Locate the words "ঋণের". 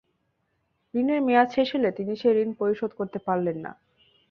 0.93-1.19